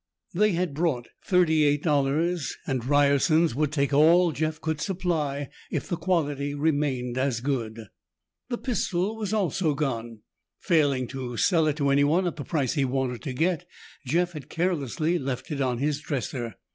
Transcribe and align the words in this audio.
They 0.33 0.53
had 0.53 0.73
brought 0.73 1.09
thirty 1.23 1.63
eight 1.63 1.83
dollars 1.83 2.57
and 2.65 2.83
Ryerson's 2.83 3.53
would 3.53 3.71
take 3.71 3.93
all 3.93 4.31
Jeff 4.31 4.59
could 4.59 4.81
supply 4.81 5.49
if 5.69 5.87
the 5.87 5.95
quality 5.95 6.55
remained 6.55 7.19
as 7.19 7.39
good. 7.39 7.81
The 8.49 8.57
pistol 8.57 9.15
was 9.15 9.31
also 9.31 9.75
gone. 9.75 10.21
Failing 10.59 11.07
to 11.09 11.37
sell 11.37 11.67
it 11.67 11.75
to 11.75 11.89
anyone 11.89 12.25
at 12.25 12.35
the 12.37 12.43
price 12.43 12.73
he 12.73 12.83
wanted 12.83 13.21
to 13.21 13.33
get, 13.33 13.67
Jeff 14.03 14.31
had 14.31 14.49
carelessly 14.49 15.19
left 15.19 15.51
it 15.51 15.61
on 15.61 15.77
his 15.77 15.99
dresser. 15.99 16.55